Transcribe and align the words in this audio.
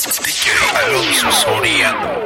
DJ 0.00 0.50
Alonso 0.86 1.30
Soriano. 1.30 2.20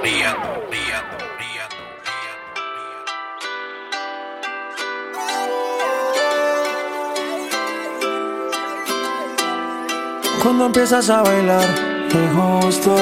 Cuando 10.41 10.67
empiezas 10.67 11.11
a 11.11 11.23
bailar, 11.23 11.65
te 12.11 12.29
gusto, 12.29 12.97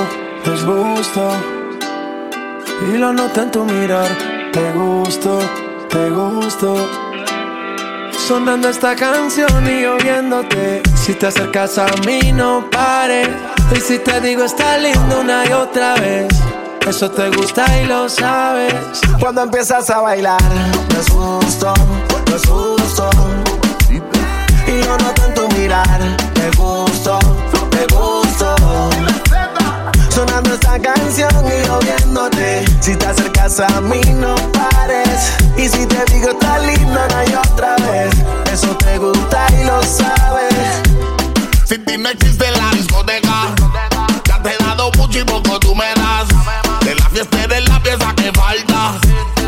es 0.46 0.64
gusto. 0.64 1.32
Y 2.88 2.96
lo 2.96 3.12
noto 3.12 3.42
en 3.42 3.50
tu 3.50 3.64
mirar, 3.64 4.08
te 4.52 4.72
gusto, 4.72 5.38
te 5.90 6.08
gusto. 6.08 6.88
Sonando 8.26 8.70
esta 8.70 8.96
canción 8.96 9.68
y 9.68 9.84
oyéndote. 9.84 10.82
Si 10.94 11.12
te 11.12 11.26
acercas 11.26 11.76
a 11.76 11.88
mí, 12.06 12.32
no 12.32 12.70
pares. 12.70 13.51
Y 13.74 13.80
si 13.80 13.98
te 13.98 14.20
digo 14.20 14.44
está 14.44 14.76
lindo 14.78 15.20
una 15.20 15.46
y 15.46 15.52
otra 15.52 15.94
vez, 15.94 16.28
eso 16.86 17.10
te 17.10 17.30
gusta 17.30 17.64
y 17.80 17.86
lo 17.86 18.08
sabes. 18.08 18.74
Cuando 19.18 19.42
empiezas 19.42 19.88
a 19.88 20.00
bailar, 20.00 20.40
es 20.98 21.08
gusto, 21.08 21.72
es 22.34 22.46
gusto. 22.46 23.10
Y 23.88 24.84
yo 24.84 24.98
noto 24.98 25.24
en 25.26 25.34
tu 25.34 25.48
mirar, 25.56 26.00
te 26.34 26.50
gusto, 26.56 27.18
te 27.70 27.86
gusto. 27.94 28.54
Sonando 30.10 30.52
esta 30.54 30.78
canción 30.78 31.32
y 31.46 31.66
yo 31.66 31.78
viéndote. 31.80 32.64
Si 32.80 32.94
te 32.94 33.06
acercas 33.06 33.58
a 33.60 33.80
mí, 33.80 34.00
no 34.14 34.34
pares. 34.52 35.32
Y 35.56 35.68
si 35.68 35.86
te 35.86 36.04
digo 36.12 36.28
está 36.30 36.58
lindo 36.58 37.00
una 37.04 37.18
hay 37.18 37.34
otra 37.34 37.76
vez, 37.76 38.12
eso 38.52 38.76
te 38.76 38.98
gusta 38.98 39.46
y 39.58 39.64
lo 39.64 39.82
sabes. 39.82 40.82
Si 41.64 41.78
ti 41.78 41.96
no 41.96 42.10
existe 42.10 42.50
la 42.50 42.70
discoteca, 42.72 43.31
Fiesta 47.22 47.46
de 47.46 47.60
la 47.60 47.80
pieza 47.80 48.12
que 48.16 48.32
falta. 48.32 48.94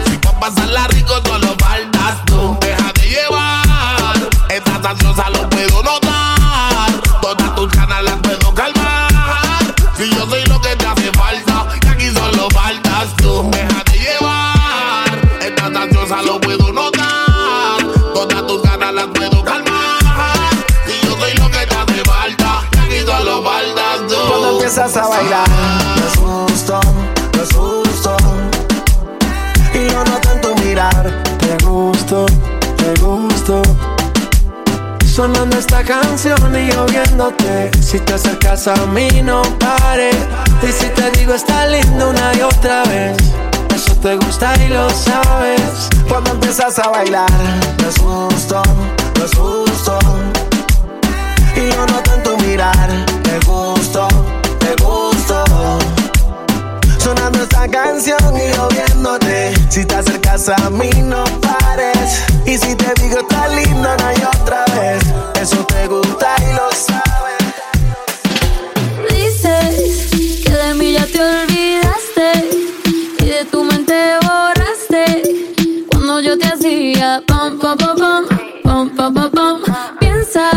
Si 0.07 0.17
pa' 0.19 0.39
pasarla 0.39 0.87
rico, 0.89 1.15
solo 1.25 1.57
faltas 1.59 2.25
tú. 2.25 2.57
Deja 2.61 2.93
de 2.93 3.09
llevar, 3.09 4.31
estás 4.49 4.85
ansiosa, 4.85 5.29
lo 5.31 5.49
puedo 5.51 5.83
notar. 5.83 6.93
Todas 7.21 7.55
tus 7.57 7.69
ganas 7.73 8.05
las 8.05 8.17
puedo 8.21 8.55
calmar. 8.55 9.75
Si 9.97 10.09
yo 10.09 10.25
soy 10.29 10.45
lo 10.47 10.61
que 10.61 10.77
te 10.77 10.87
hace 10.87 11.11
falta, 11.13 11.67
y 11.83 11.89
aquí 11.89 12.11
solo 12.13 12.49
faltas 12.53 13.17
tú. 13.17 13.51
Deja 13.51 13.83
de 13.91 13.99
llevar, 13.99 15.19
estás 15.41 15.75
ansiosa, 15.75 16.23
lo 16.23 16.41
puedo 16.41 16.73
notar. 16.73 17.83
Todas 18.15 18.47
tus 18.47 18.63
ganas 18.63 18.95
las 18.95 19.07
puedo 19.07 19.43
calmar. 19.43 20.55
Si 20.87 21.05
yo 21.05 21.19
soy 21.19 21.35
lo 21.35 21.51
que 21.51 21.67
te 21.67 21.75
hace 21.75 22.05
falta, 22.05 22.63
y 22.73 22.79
aquí 22.79 23.01
solo 23.05 23.43
faltas 23.43 24.07
tú. 24.09 24.15
Cuando 24.29 24.51
empiezas 24.53 24.97
a 24.97 25.09
bailar, 25.09 25.49
Sonando 35.15 35.57
esta 35.57 35.85
canción 35.85 36.57
y 36.57 36.73
yo 36.73 36.87
viéndote. 36.87 37.71
Si 37.81 38.01
te 38.01 38.15
acercas 38.15 38.67
a 38.67 38.75
mí, 38.87 39.09
no 39.23 39.43
pares. 39.61 40.17
Y 40.61 40.73
si 40.73 40.89
te 40.89 41.09
digo 41.13 41.35
está 41.35 41.69
lindo 41.69 42.11
una 42.11 42.35
y 42.35 42.43
otra 42.43 42.83
vez, 42.83 43.17
eso 43.73 43.95
te 43.95 44.17
gusta 44.17 44.53
y 44.57 44.71
lo 44.71 44.91
sabes. 44.91 45.89
Cuando 46.09 46.33
empiezas 46.33 46.81
a 46.81 46.89
bailar, 46.89 47.31
es 47.89 47.97
gusto, 47.97 48.61
es 49.25 49.39
gusto. 49.39 49.99
Y 51.55 51.73
yo 51.73 51.87
no 51.87 52.03
tanto 52.03 52.37
mirar, 52.39 52.91
te 53.23 53.39
gusto, 53.47 54.09
te 54.59 54.75
gusto. 54.83 55.45
Sonando 56.99 57.45
esta 57.45 57.69
canción 57.69 58.19
y 58.37 58.53
yo 58.53 58.69
viéndote. 58.69 59.54
Si 59.69 59.85
te 59.85 59.95
acercas 59.97 60.49
a 60.49 60.71
mí, 60.71 60.91
no 61.03 61.25
pares. 61.41 62.23
Y 62.47 62.57
si 62.57 62.75
te 62.77 62.93
digo 63.03 63.19
está 63.19 63.49
linda, 63.49 63.97
no 63.97 64.07
hay 64.07 64.17
otra 64.41 64.65
vez. 64.77 65.03
Eso 65.41 65.65
te 65.67 65.87
gusta 65.89 66.35
y 66.39 66.53
lo 66.55 66.71
sabes. 66.73 67.43
Dices 69.11 70.43
que 70.45 70.51
de 70.51 70.75
mí 70.75 70.93
ya 70.93 71.07
te 71.07 71.21
olvidaste 71.21 72.49
y 73.19 73.25
de 73.27 73.45
tu 73.47 73.65
mente 73.65 73.95
borraste. 74.23 75.23
Cuando 75.91 76.21
yo 76.21 76.39
te 76.39 76.47
hacía 76.47 77.23
pam, 77.27 77.59
pam, 77.59 77.77
pam, 77.77 77.97
pam, 78.63 78.91
pam, 78.97 79.15
pam, 79.15 79.31
pam. 79.31 79.63
Piensa 79.99 80.51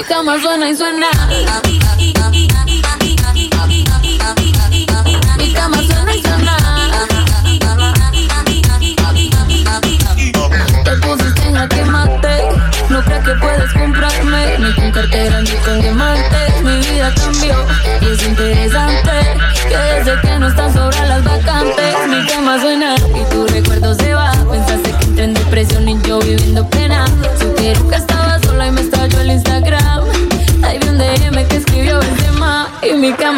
música 0.00 0.22
más 0.22 0.40
suena 0.40 0.70
y 0.70 0.76
suena. 0.76 1.99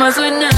Cama 0.03 0.13
suena 0.13 0.49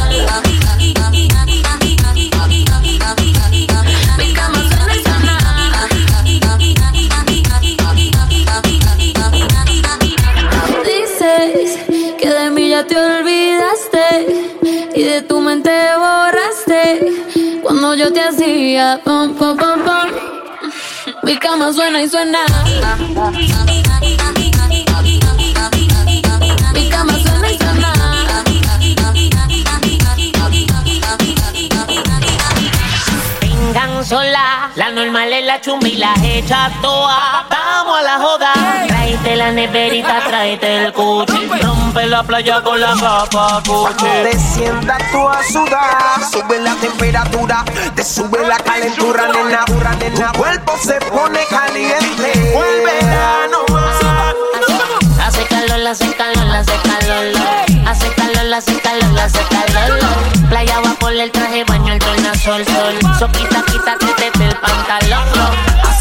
Dices 10.85 11.79
que 12.19 12.31
de 12.31 12.51
mí 12.51 12.71
ya 12.71 12.87
te 12.87 12.97
olvidaste 12.99 14.57
y 14.95 15.03
de 15.03 15.23
tu 15.23 15.41
mente 15.41 15.71
borraste 15.99 17.01
cuando 17.63 17.95
yo 17.95 18.11
te 18.13 18.21
hacía 18.21 19.01
pam 19.05 19.35
pam 19.35 19.57
pam 19.59 19.85
pam. 19.85 20.09
Mi 21.23 21.37
cama 21.37 21.73
suena 21.73 22.03
y 22.03 22.09
suena. 22.09 22.39
Sola, 34.15 34.71
la 34.77 34.91
normal 34.93 35.33
es 35.33 35.45
la 35.45 35.61
chumba 35.61 35.89
y 35.89 35.97
la 35.97 36.15
hecha 36.23 36.71
toa. 36.81 37.45
Vamos 37.51 37.99
a 37.99 38.03
la 38.03 38.17
joda. 38.19 38.53
Tráete 38.87 39.35
la 39.35 39.51
neverita, 39.51 40.21
tráete 40.29 40.85
el 40.85 40.93
coche. 40.93 41.35
Rompe 41.61 42.07
la 42.07 42.23
playa 42.23 42.63
con 42.63 42.81
la 42.81 42.95
capa 42.95 43.61
coche. 43.67 44.07
Te 44.23 44.39
sientas 44.39 45.03
tú 45.11 45.29
a 45.29 45.43
sudar, 45.43 46.31
sube 46.31 46.61
la 46.61 46.75
temperatura, 46.77 47.65
te 47.97 48.05
sube 48.05 48.47
la 48.47 48.57
calentura, 48.59 49.27
nena. 49.33 49.65
Tu 49.65 50.39
cuerpo 50.39 50.73
se 50.81 50.95
pone 51.11 51.41
caliente. 51.51 52.53
Vuelve. 52.55 52.95
Hace 55.27 55.45
calor, 55.47 55.87
hace 55.89 56.15
calor, 56.15 56.51
hace 56.55 56.77
calor. 56.89 56.95
Hace 57.87 58.15
calor, 58.15 58.15
hace 58.15 58.15
calor, 58.15 58.55
hace 58.55 58.81
calor. 58.81 58.94
Por 61.05 61.13
el 61.13 61.31
traje, 61.31 61.65
baño 61.65 61.93
el 61.93 61.99
tornasol, 61.99 62.65
sol. 62.65 62.95
So 63.19 63.29
quita, 63.29 63.63
quítate 63.63 64.45
el 64.47 64.57
pantalón. 64.57 65.94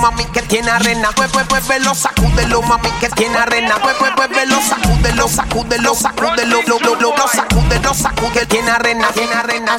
Mami, 0.00 0.24
que 0.26 0.42
tiene 0.42 0.70
arena. 0.70 1.10
Mueve, 1.16 1.44
muévelo, 1.48 1.94
sacúdelo, 1.94 2.62
mami, 2.62 2.90
que 3.00 3.08
tiene 3.10 3.36
arena. 3.38 3.76
Mueve, 3.82 4.10
muévelo, 4.16 4.60
sacúdelo, 4.62 5.28
sacúdelo, 5.28 5.94
sacúdelo, 5.94 6.62
lo, 6.66 6.78
lo, 6.78 6.94
lo, 6.96 7.16
lo, 7.16 7.28
sacúdelo, 7.28 7.94
sacúdelo, 7.94 8.32
que 8.32 8.46
tiene 8.46 8.70
arena, 8.70 9.08
tiene 9.12 9.34
arena. 9.34 9.76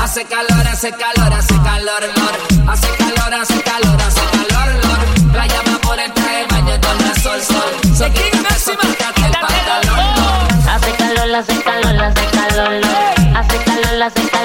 Hace 0.00 0.24
calor, 0.24 0.66
hace 0.66 0.90
calor, 0.90 1.32
hace 1.32 1.54
calor, 1.62 2.02
lor. 2.16 2.70
Hace 2.70 2.88
calor, 2.96 3.34
hace 3.34 3.62
calor, 3.62 4.02
hace 4.02 4.20
calor, 4.32 4.84
lor. 4.84 5.32
Playa 5.32 5.60
va 5.68 5.78
por 5.80 5.98
el 5.98 6.12
traje 6.12 6.46
baño 6.50 6.80
con 6.80 6.98
la 7.06 7.14
sol, 7.20 7.42
sol. 7.42 7.96
Se 7.96 8.10
quita 8.12 8.48
quítate 8.80 9.26
el 9.26 9.32
pantalón. 9.32 10.68
Hace 10.68 10.92
calor, 10.92 11.34
hace 11.34 11.62
calor, 11.62 12.02
hace 12.02 12.26
calor, 12.30 12.72
lor. 12.72 13.36
Hace 13.36 13.58
calor, 13.64 14.02
hace 14.02 14.22
calor, 14.30 14.35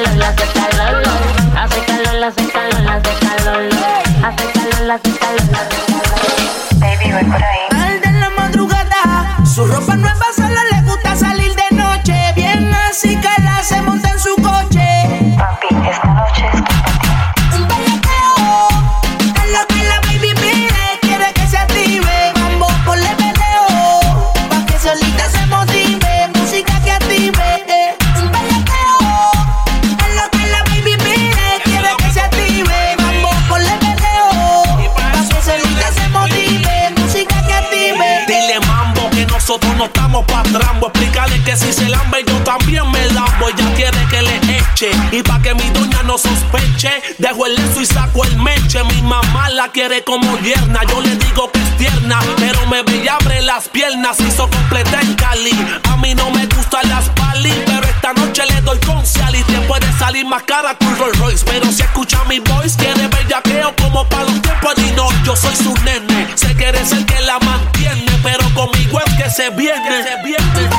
Dejo 47.18 47.46
el 47.46 47.56
leso 47.56 47.82
y 47.82 47.86
saco 47.86 48.24
el 48.26 48.38
meche. 48.38 48.84
Mi 48.84 49.02
mamá 49.02 49.50
la 49.50 49.70
quiere 49.70 50.04
como 50.04 50.38
yerna. 50.40 50.82
Yo 50.90 51.02
le 51.02 51.16
digo 51.16 51.52
que 51.52 51.60
es 51.60 51.78
tierna, 51.78 52.20
pero 52.38 52.66
me 52.68 52.84
ve 52.84 53.04
y 53.04 53.08
abre 53.08 53.42
las 53.42 53.68
piernas. 53.70 54.20
Hizo 54.20 54.50
completa 54.50 55.00
en 55.02 55.14
Cali. 55.16 55.52
A 55.90 55.98
mí 55.98 56.14
no 56.16 56.30
me 56.32 56.46
gustan 56.48 56.88
las 56.90 57.10
pali, 57.10 57.54
pero 57.66 57.88
esta 57.88 58.14
noche 58.14 58.44
le 58.48 58.62
doy 58.62 58.80
con 58.80 59.02
y 59.02 59.44
Te 59.44 59.60
puede 59.68 59.92
salir 59.98 60.26
más 60.26 60.44
cara 60.44 60.76
que 60.78 60.86
Rolls 60.96 61.18
Royce. 61.20 61.46
Pero 61.46 61.72
si 61.72 61.82
escucha 61.82 62.24
mi 62.26 62.40
voice, 62.40 62.78
quiere 62.78 63.08
bellaqueo 63.08 63.74
como 63.82 64.08
para 64.10 64.26
los 64.26 64.42
tiempos 64.42 64.76
de 64.76 64.92
no. 64.94 65.08
Yo 65.24 65.36
soy 65.36 65.56
su 65.56 65.74
nene. 65.84 66.28
Se 66.36 66.56
quiere 66.56 66.84
ser 66.86 67.06
que 67.06 67.22
la 67.22 67.40
mantiene, 67.40 68.12
pero 68.24 68.44
conmigo 68.54 69.00
es 69.06 69.14
que 69.16 69.30
se 69.30 69.50
viene. 69.52 70.04
Se 70.04 70.16
viene. 70.24 70.70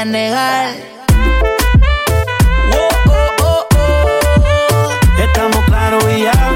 A 0.00 0.04
negar. 0.06 0.74
Oh, 2.72 2.88
oh, 3.06 3.36
oh, 3.42 3.68
oh. 3.74 5.22
Estamos 5.22 5.62
claros 5.66 6.04
y 6.16 6.22
ya, 6.22 6.49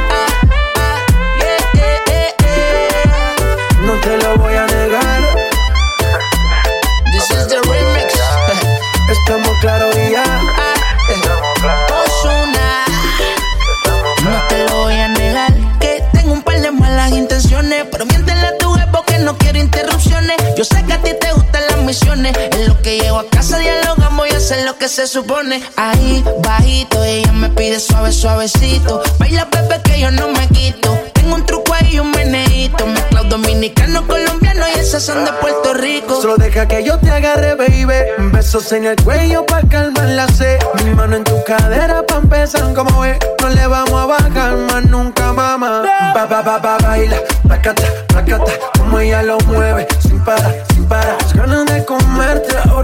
que 22.85 22.99
llego 22.99 23.19
a 23.19 23.27
casa 23.31 23.59
dialogamos 23.59 24.29
y 24.31 24.35
hacer 24.35 24.65
lo 24.67 24.77
que 24.77 24.89
se 24.89 25.07
supone. 25.07 25.63
Ahí 25.77 26.23
bajito 26.43 27.03
ella 27.03 27.33
me 27.33 27.49
pide 27.49 27.81
suave 27.81 28.13
suavecito, 28.13 29.03
baila 29.19 29.49
bebé 29.51 29.81
que 29.83 29.99
yo 29.99 30.11
no 30.11 30.29
me 30.29 30.47
quito. 30.49 30.97
Tengo 31.15 31.35
un 31.35 31.47
truco 31.47 31.73
ahí 31.73 31.99
un 31.99 32.11
meneíto, 32.11 32.87
mezclado 32.87 33.29
dominicano 33.31 34.07
colombiano 34.07 34.67
y 34.77 34.79
esas 34.79 35.03
son 35.03 35.25
de 35.25 35.33
Puerto 35.33 35.73
Rico. 35.73 36.21
Solo 36.21 36.37
deja 36.37 36.69
que 36.69 36.85
yo 36.85 36.99
te 36.99 37.11
agarre, 37.11 37.55
baby. 37.55 37.87
Besos 38.33 38.71
en 38.73 38.85
el 38.85 38.97
cuello 39.03 39.47
pa' 39.47 39.63
calmar 39.63 40.11
la 40.11 40.29
sed. 40.29 40.58
Mi 40.85 40.94
mano 40.94 41.17
en 41.17 41.25
tu 41.25 41.43
cadera 41.44 42.05
pa' 42.06 42.17
empezar 42.17 42.75
como 42.75 43.01
ve. 43.01 43.19
No 43.41 43.49
le 43.49 43.67
vamos 43.67 43.99
a 43.99 44.05
bajar 44.05 44.56
más 44.58 44.85
nunca, 44.85 45.32
mamá. 45.32 45.85
Ba, 46.15 46.27
ba, 46.27 46.43
ba, 46.43 46.58
ba, 46.58 46.77
baila. 46.82 47.17
Placata, 47.47 47.82
placata. 48.08 48.53
Como 48.77 48.99
ella 48.99 49.23
lo 49.23 49.39
mueve. 49.47 49.89
Sin 50.01 50.23
parar, 50.23 50.55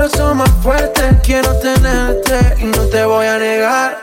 son 0.09 0.39
más 0.39 0.51
fuertes. 0.63 1.17
Quiero 1.23 1.55
tenerte 1.59 2.57
y 2.59 2.65
no 2.65 2.87
te 2.87 3.05
voy 3.05 3.27
a 3.27 3.39
negar. 3.39 3.99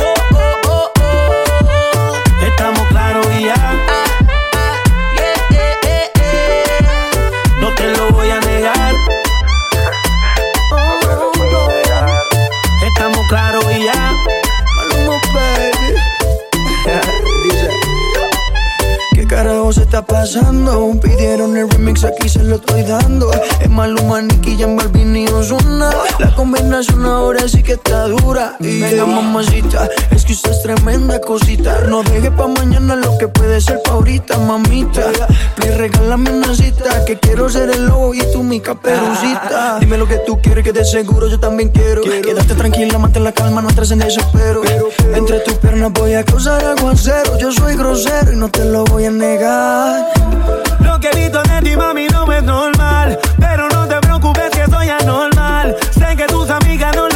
Oh, 0.00 0.14
oh, 0.32 0.60
oh, 0.68 0.92
oh. 1.00 2.46
Estamos 2.46 2.86
claros 2.88 3.26
y 3.38 3.44
ya. 3.44 3.54
Ah, 3.56 3.76
ah, 4.54 4.82
yeah, 5.16 5.34
yeah, 5.50 5.74
yeah, 5.82 6.04
yeah. 6.14 7.60
No 7.60 7.74
te 7.74 7.88
lo 7.96 8.10
voy 8.10 8.30
a 8.30 8.40
negar. 8.40 8.94
Estamos 12.86 13.26
claros 13.28 13.64
y 13.76 13.84
ya. 13.84 14.12
Maluma, 14.76 15.20
baby. 15.34 15.94
Dice. 17.44 17.70
¿Qué 19.14 19.26
carajo 19.26 19.72
se 19.72 19.82
está 19.82 20.04
pasando? 20.04 20.90
Pidieron 21.02 21.56
el 21.56 21.66
aquí 21.90 22.28
se 22.28 22.42
lo 22.44 22.56
estoy 22.56 22.82
dando. 22.82 23.30
Es 23.60 23.68
Maluma, 23.68 24.22
Nicky, 24.22 24.56
Jan 24.58 24.76
Balvin 24.76 25.16
y 25.16 25.26
Ozuna. 25.26 25.90
La 26.18 26.34
combinación 26.34 27.04
ahora 27.04 27.48
sí 27.48 27.62
que 27.62 27.72
está 27.72 28.06
dura. 28.06 28.56
Y 28.60 28.80
Venga, 28.80 29.06
mamacita, 29.06 29.88
es 30.10 30.24
que 30.24 30.32
usted 30.32 30.52
es 30.52 30.62
tremenda 30.62 31.20
cosita. 31.20 31.80
No 31.88 32.02
deje 32.02 32.30
pa' 32.30 32.46
mañana 32.46 32.94
lo 32.94 33.18
que 33.18 33.26
puede 33.28 33.60
ser 33.60 33.82
pa' 33.82 33.92
ahorita, 33.92 34.38
mamita. 34.38 35.02
Please, 35.56 35.76
regálame 35.76 36.30
una 36.30 36.54
cita, 36.54 37.04
que 37.04 37.18
quiero 37.18 37.48
ser 37.48 37.70
el 37.70 37.86
lobo 37.86 38.14
y 38.14 38.22
tú 38.32 38.42
mi 38.42 38.60
caperucita. 38.60 39.78
Dime 39.80 39.98
lo 39.98 40.06
que 40.06 40.18
tú 40.18 40.40
quieres, 40.40 40.64
que 40.64 40.72
de 40.72 40.84
seguro 40.84 41.26
yo 41.26 41.40
también 41.40 41.70
quiero. 41.70 42.02
Quédate 42.02 42.54
tranquila, 42.54 42.98
mantén 42.98 43.24
la 43.24 43.32
calma, 43.32 43.62
no 43.62 43.68
entres 43.68 43.90
en 43.90 43.98
desespero. 43.98 44.62
Entre 45.14 45.40
tus 45.40 45.54
piernas 45.54 45.92
voy 45.92 46.14
a 46.14 46.24
causar 46.24 46.64
aguacero. 46.64 47.36
Yo 47.38 47.50
soy 47.50 47.74
grosero 47.74 48.32
y 48.32 48.36
no 48.36 48.48
te 48.48 48.64
lo 48.64 48.84
voy 48.84 49.06
a 49.06 49.10
negar. 49.10 50.06
Lo 50.80 50.98
que 50.98 51.08
he 51.08 51.16
visto 51.16 51.42
de 51.42 51.60
ti, 51.62 51.76
mami, 51.80 52.06
no 52.08 52.30
es 52.32 52.42
normal. 52.42 53.18
Pero 53.38 53.68
no 53.68 53.86
te 53.88 53.98
preocupes 54.00 54.50
que 54.50 54.66
soy 54.66 54.88
anormal. 54.88 55.76
Sé 55.90 56.14
que 56.16 56.26
tus 56.26 56.48
amigas 56.50 56.94
no 56.94 57.09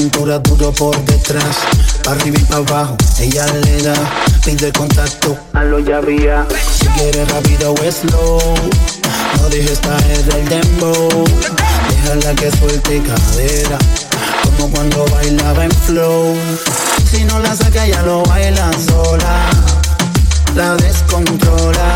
cintura 0.00 0.38
duro 0.38 0.72
por 0.72 0.96
detrás. 1.04 1.56
Pa' 2.02 2.12
arriba 2.12 2.38
y 2.38 2.44
pa' 2.44 2.56
abajo, 2.56 2.96
ella 3.18 3.46
le 3.64 3.82
da. 3.82 3.94
Pide 4.44 4.72
contacto, 4.72 5.36
hazlo 5.52 5.78
ya 5.80 5.98
había. 5.98 6.46
Si 6.78 6.86
quieres 6.86 7.28
rápido 7.28 7.74
o 7.74 7.92
slow. 7.92 8.40
No 9.36 9.48
dejes 9.50 9.78
caer 9.80 10.24
el 10.36 10.48
dembow. 10.48 11.24
Déjala 11.90 12.34
que 12.34 12.50
suelte 12.50 13.02
cadera. 13.02 13.78
Como 14.44 14.70
cuando 14.70 15.04
bailaba 15.12 15.64
en 15.66 15.70
flow. 15.70 16.34
Si 17.10 17.24
no 17.24 17.38
la 17.40 17.54
saca, 17.54 17.86
ya 17.86 18.00
lo 18.02 18.22
baila 18.22 18.70
sola. 18.88 19.50
La 20.54 20.76
descontrola. 20.76 21.88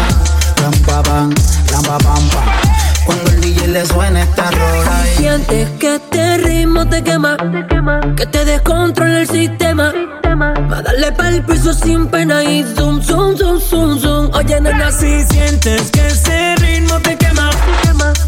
Ram 0.61 0.75
pa 0.87 1.03
pam, 1.03 1.35
ram 1.71 1.83
pa 1.83 1.99
pam 1.99 2.29
pam. 2.29 2.64
Cuando 3.07 3.31
el 3.31 3.41
DJ 3.41 3.69
le 3.69 3.87
suena 3.87 4.23
esta 4.23 4.51
rola. 4.51 5.05
y- 5.15 5.17
Sientes 5.19 5.69
que 5.79 5.95
este 5.97 6.37
ritmo 6.39 6.87
te 6.89 7.03
quema, 7.03 7.37
que 8.17 8.27
te 8.27 8.45
descontrola 8.45 9.21
el 9.21 9.29
sistema. 9.29 9.93
Va 10.71 10.79
a 10.79 10.83
darle 10.83 11.13
pa'l 11.13 11.43
piso 11.45 11.73
sin 11.73 12.09
pena 12.09 12.43
y 12.43 12.65
zoom, 12.77 13.01
zoom, 13.03 13.37
zoom, 13.37 13.61
zoom, 13.61 13.99
zoom. 14.01 14.31
Oye, 14.35 14.61
nena, 14.61 14.91
Si 14.91 15.23
sientes 15.27 15.91
que 15.91 16.07
ese 16.07 16.57
ritmo 16.57 16.99
te 17.01 17.17
quema, 17.17 17.51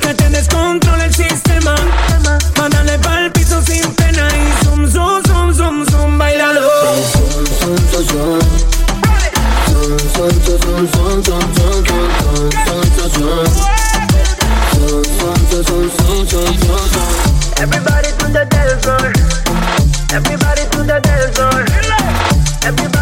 que 0.00 0.14
te 0.14 0.28
descontrola 0.30 1.04
el 1.06 1.14
sistema, 1.14 1.74
mándale 2.58 2.98
pa'l 2.98 3.32
piso 3.32 3.60
sin 3.62 3.92
pena 3.94 4.28
y 4.28 4.64
zoom, 4.64 4.88
zoom, 4.90 5.22
zoom, 5.26 5.54
zoom, 5.54 5.86
zoom, 5.90 6.18
bailalo. 6.18 6.60
Zoom, 7.12 7.46
zoom, 7.60 8.06
zoom. 8.06 8.40
Zoom, 9.66 11.36
Everybody 17.58 18.10
to 18.18 18.26
the 18.28 18.44
dance 18.50 18.84
floor. 18.84 19.12
Everybody 20.12 20.62
to 20.70 20.82
the 20.82 21.00
dance 21.00 21.36
floor. 21.36 21.64
Everybody 22.62 22.95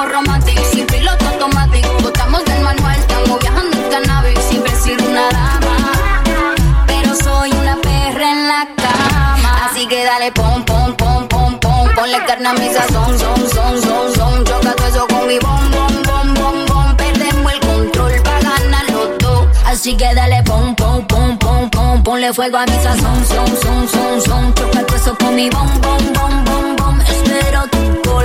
La 0.00 0.06
pasamos 0.06 0.26
romántico, 0.26 0.62
sin 0.72 0.86
piloto 0.86 1.28
automático. 1.28 1.88
Botamos 2.02 2.42
del 2.46 2.62
manual, 2.62 2.98
estamos 2.98 3.38
viajando 3.38 3.76
en 3.76 3.90
cannabis. 3.90 4.38
Siempre 4.48 4.72
he 4.72 4.76
sido 4.76 5.06
una 5.06 5.28
dama. 5.28 5.92
Pero 6.86 7.14
soy 7.16 7.50
una 7.52 7.76
perra 7.76 8.32
en 8.32 8.48
la 8.48 8.66
cama. 8.76 9.68
Así 9.68 9.86
que 9.86 10.02
dale 10.04 10.32
pom, 10.32 10.64
pom, 10.64 10.94
pom, 10.94 11.28
pom, 11.28 11.58
pom. 11.58 11.88
Ponle 11.94 12.24
carne 12.24 12.48
a 12.48 12.52
mi 12.54 12.72
sazón, 12.72 13.18
son, 13.18 13.50
son, 13.50 13.82
son, 13.82 14.14
son. 14.14 14.44
Choca 14.44 14.72
todo 14.72 14.86
eso 14.86 15.06
con 15.06 15.26
mi 15.26 15.38
bom, 15.38 15.70
bom, 15.70 16.02
bom, 16.04 16.34
bom, 16.34 16.66
bom. 16.66 16.96
Perdemos 16.96 17.52
el 17.52 17.60
control 17.60 18.12
para 18.22 18.40
ganar 18.40 18.90
los 18.90 19.18
dos. 19.18 19.46
Así 19.66 19.96
que 19.98 20.14
dale 20.14 20.42
pom, 20.44 20.74
pom, 20.76 21.06
pom, 21.06 21.36
pom, 21.38 21.68
pom. 21.68 22.02
Ponle 22.02 22.32
fuego 22.32 22.56
a 22.56 22.64
mi 22.64 22.82
sazón, 22.82 23.26
son, 23.26 23.46
son, 23.62 23.88
son, 23.88 24.22
son. 24.22 24.54
Choca 24.54 24.82
todo 24.86 24.96
eso 24.96 25.14
con 25.18 25.34
mi 25.34 25.50
bom, 25.50 25.68
bom, 25.82 26.12
bom, 26.14 26.44
bom, 26.44 26.76
bom. 26.76 27.00
Espero 27.02 27.66
tu 27.68 28.10
gol, 28.10 28.24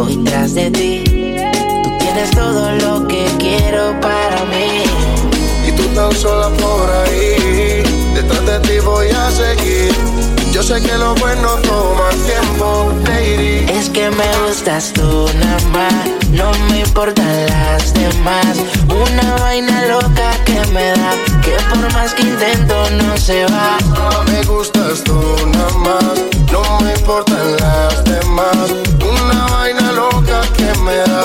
voy 0.00 0.24
tras 0.24 0.54
de 0.54 0.70
ti. 0.70 1.09
Tan 6.10 6.20
sola 6.20 6.48
por 6.50 6.90
ahí. 6.90 7.82
Detrás 8.14 8.46
de 8.46 8.60
ti 8.60 8.78
voy 8.84 9.08
a 9.08 9.30
seguir. 9.30 9.92
Yo 10.52 10.62
sé 10.62 10.80
que 10.82 10.96
lo 10.98 11.14
bueno 11.16 11.48
toma 11.62 12.10
tiempo, 12.26 12.92
lady. 13.04 13.66
Es 13.70 13.88
que 13.88 14.10
me 14.10 14.26
gustas 14.44 14.92
tú 14.92 15.28
nada 15.38 15.60
más, 15.72 15.94
no 16.32 16.50
me 16.68 16.80
importan 16.80 17.46
las 17.46 17.94
demás. 17.94 18.58
Una 18.88 19.36
vaina 19.36 19.86
loca 19.86 20.32
que 20.44 20.60
me 20.72 20.90
da, 20.90 21.12
que 21.42 21.56
por 21.68 21.92
más 21.92 22.12
que 22.14 22.22
intento 22.22 22.90
no 23.02 23.16
se 23.16 23.46
va. 23.46 23.78
Me 24.26 24.42
gustas 24.44 25.04
tú 25.04 25.20
nada 25.46 25.70
más, 25.78 26.14
no 26.50 26.80
me 26.80 26.92
importan 26.94 27.56
las 27.58 28.04
demás. 28.04 28.70
Una 29.08 29.46
vaina 29.52 29.92
loca 29.92 30.40
que 30.56 30.78
me 30.80 30.96
da, 30.96 31.24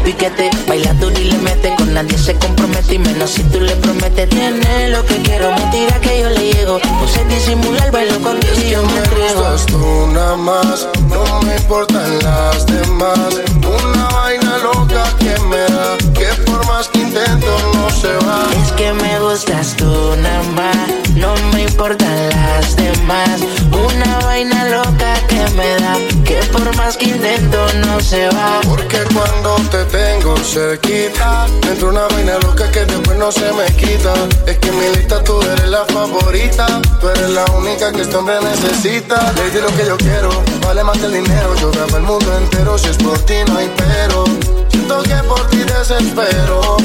piquete, 0.00 0.50
baila 0.66 0.92
duro 0.94 1.18
y 1.18 1.24
le 1.24 1.38
mete. 1.38 1.74
Con 1.76 1.92
nadie 1.94 2.18
se 2.18 2.34
compromete 2.34 2.94
y 2.94 2.98
menos 2.98 3.30
si 3.30 3.42
tú 3.44 3.60
le 3.60 3.74
prometes. 3.76 4.28
Tiene 4.28 4.88
lo 4.88 5.04
que 5.04 5.16
quiero, 5.22 5.50
me 5.52 5.62
tira 5.70 6.00
que 6.00 6.20
yo 6.20 6.30
le 6.30 6.52
llego. 6.52 6.78
No 6.78 7.08
sé 7.08 7.24
disimular, 7.26 7.90
bailo 7.90 8.18
contigo 8.20 8.54
y 8.64 8.70
yo 8.70 8.82
me 8.82 9.00
gustas 9.00 9.66
tú 9.66 10.06
nada 10.12 10.36
más, 10.36 10.88
no 11.08 11.42
me 11.42 11.56
importan 11.56 12.18
las 12.20 12.66
demás. 12.66 13.40
Una 13.84 14.08
vaina 14.08 14.58
loca 14.58 15.04
que 15.18 15.38
me 15.48 15.58
da, 15.74 15.96
que 16.14 16.26
por 16.44 16.66
más 16.66 16.88
que 16.88 17.00
intento 17.00 17.56
no 17.74 17.90
se 17.90 18.12
va. 18.26 18.46
Es 18.64 18.72
que 18.72 18.92
me 18.92 19.20
gustas 19.20 19.76
tú 19.76 20.16
nada 20.20 20.42
más, 20.54 20.88
no 21.16 21.34
me 21.52 21.62
importan 21.62 22.28
las 22.30 22.76
demás. 22.76 23.40
Una 23.72 24.18
vaina 24.26 24.64
loca 24.66 25.14
que 25.28 25.42
me 25.56 25.74
da, 25.76 25.96
que 26.24 26.36
por 26.52 26.76
más 26.76 26.96
que 26.96 27.06
intento 27.06 27.19
no 27.38 28.00
se 28.00 28.28
va. 28.28 28.60
Porque 28.68 28.98
cuando 29.14 29.56
te 29.70 29.84
tengo 29.84 30.36
cerquita, 30.38 31.46
me 31.62 31.72
entra 31.72 31.88
una 31.88 32.06
vaina 32.08 32.38
loca 32.38 32.70
que 32.70 32.84
después 32.84 33.18
no 33.18 33.30
se 33.30 33.52
me 33.52 33.66
quita. 33.76 34.12
Es 34.46 34.58
que 34.58 34.72
mi 34.72 34.88
lista 34.96 35.22
tú 35.22 35.40
eres 35.42 35.68
la 35.68 35.84
favorita, 35.86 36.66
tú 37.00 37.08
eres 37.08 37.30
la 37.30 37.44
única 37.52 37.92
que 37.92 38.02
este 38.02 38.16
hombre 38.16 38.36
necesita. 38.42 39.32
Le 39.32 39.50
di 39.50 39.60
lo 39.60 39.68
que 39.68 39.86
yo 39.86 39.96
quiero, 39.96 40.30
vale 40.62 40.82
más 40.82 40.98
que 40.98 41.06
el 41.06 41.12
dinero. 41.12 41.54
Yo 41.56 41.70
grabo 41.70 41.96
el 41.96 42.02
mundo 42.02 42.36
entero, 42.36 42.78
si 42.78 42.88
es 42.88 42.96
por 42.96 43.18
ti 43.20 43.34
no 43.46 43.58
hay 43.58 43.72
pero. 43.76 44.24
Siento 44.68 45.02
que 45.02 45.16
por 45.28 45.46
ti 45.48 45.58
desespero, 45.58 46.76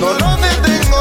no, 0.00 0.14
no 0.14 0.36
te 0.36 0.81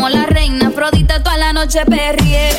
Como 0.00 0.08
la 0.08 0.24
reina 0.24 0.68
Afrodita, 0.68 1.22
toda 1.22 1.36
la 1.36 1.52
noche 1.52 1.84
perrié, 1.84 2.49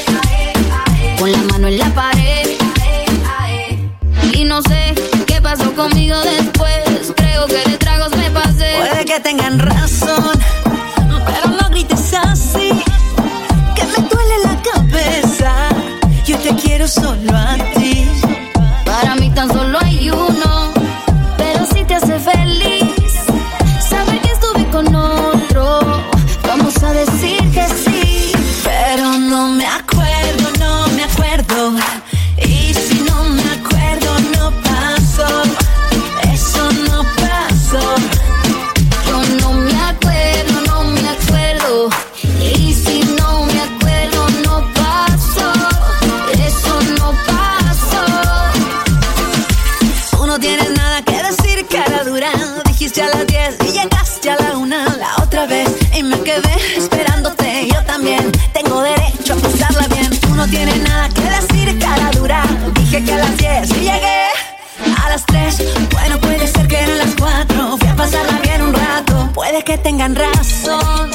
que 69.71 69.77
tengan 69.77 70.13
razón, 70.15 71.10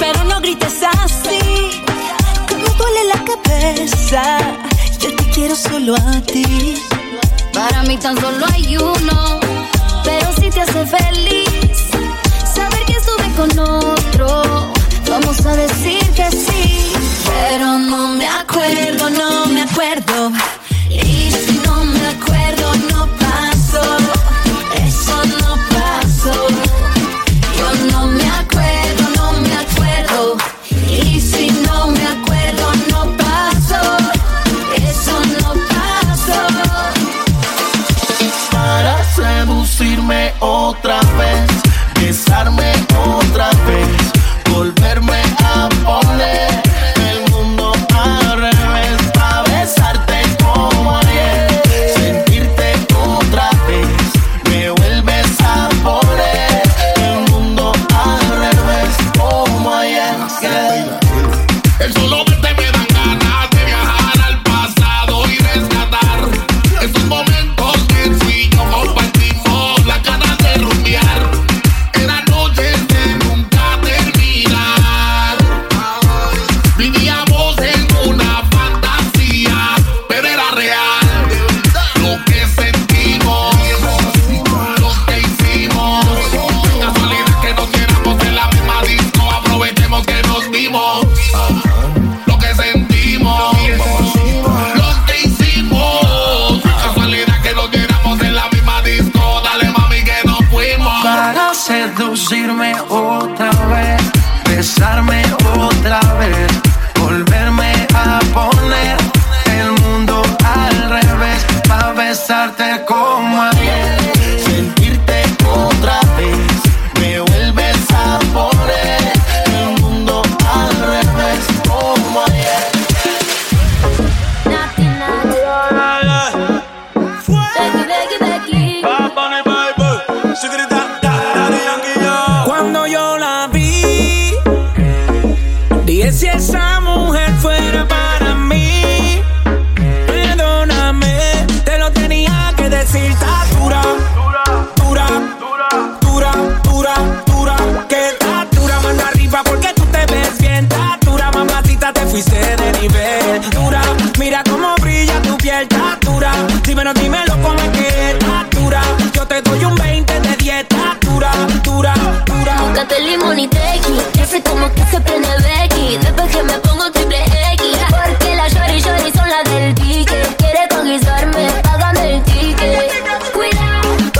pero 0.00 0.24
no 0.24 0.40
grites 0.40 0.82
así. 1.04 1.38
Que 2.48 2.56
me 2.56 2.70
duele 2.78 3.02
la 3.14 3.20
cabeza. 3.30 4.22
Yo 4.98 5.14
te 5.14 5.24
quiero 5.30 5.54
solo 5.54 5.94
a 5.94 6.20
ti. 6.22 6.74
Para 7.52 7.84
mí 7.84 7.96
tan 7.96 8.20
solo 8.20 8.44
hay 8.52 8.76
uno, 8.76 9.38
pero 10.02 10.26
si 10.40 10.50
te 10.50 10.60
hace 10.60 10.86
feliz 10.86 11.78
saber 12.52 12.84
que 12.84 12.94
estuve 12.94 13.28
con 13.36 13.58
otro, 13.60 14.72
vamos 15.08 15.46
a 15.46 15.54
decir 15.54 16.04
que 16.16 16.28
sí. 16.32 16.92
Pero 17.26 17.78
no 17.78 18.08
me 18.08 18.26
acuerdo, 18.26 19.08
no 19.10 19.46
me 19.46 19.62
acuerdo. 19.62 20.32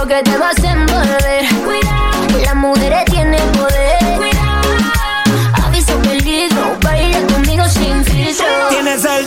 que 0.08 0.22
te 0.22 0.38
vas 0.38 0.56
a 0.64 0.72
envolver. 0.72 1.44
Cuidado, 1.66 2.38
las 2.42 2.54
mujeres 2.54 3.04
tienen 3.06 3.46
poder. 3.52 3.98
Cuidado, 4.16 5.64
avisa 5.64 5.94
peligro, 6.00 6.76
baila 6.82 7.20
conmigo 7.26 7.64
sin 7.68 8.02
filtro. 8.04 8.46
Tienes 8.70 9.04
el 9.04 9.26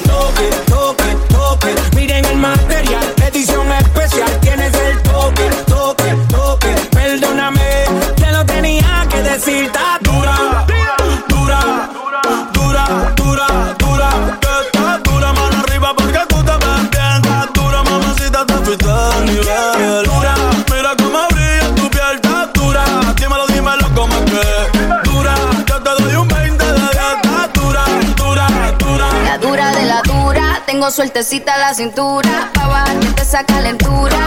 sueltecita 31.02 31.58
la 31.58 31.74
cintura, 31.74 32.52
pa' 32.54 32.68
bajarte 32.68 33.24
esa 33.24 33.44
calentura. 33.44 34.20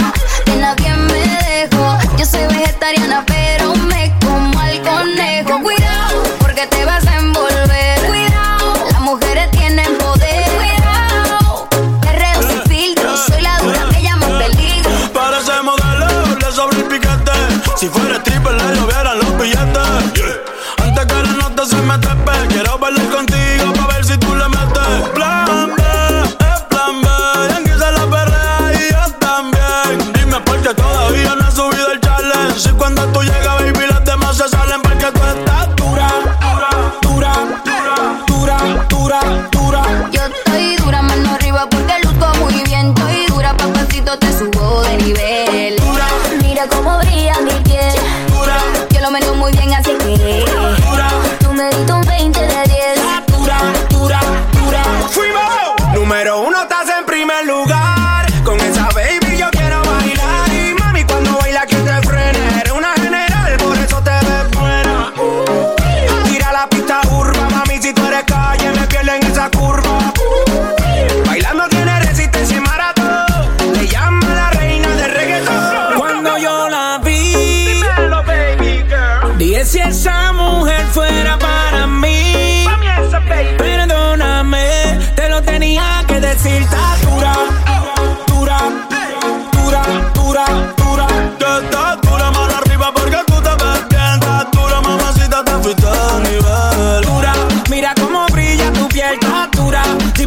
De 0.45 0.57
nadie 0.57 0.93
me 0.93 1.69
dejo, 1.69 1.99
yo 2.19 2.27
soy 2.27 2.45
vegetariana, 2.49 3.23
pero 3.25 3.44
venga 49.64 49.83
si 49.83 49.92
quieres. 49.94 50.44
Me 51.50 51.70
un 51.92 52.05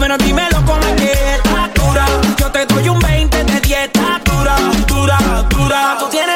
Pero 0.07 0.17
dímelo 0.19 0.63
con 0.63 0.81
aquel. 0.85 1.41
Dura, 1.75 2.05
yo 2.39 2.49
te 2.49 2.65
doy 2.65 2.87
un 2.87 2.97
20 2.97 3.43
de 3.43 3.59
10. 3.59 3.91
Dura, 4.23 4.55
dura, 4.87 5.17
dura. 5.49 6.26